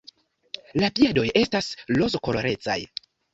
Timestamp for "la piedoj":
0.83-1.25